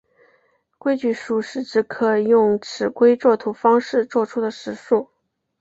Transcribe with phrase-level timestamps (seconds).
[0.79, 5.07] 规矩数是指可用尺规作图方式作出的实数。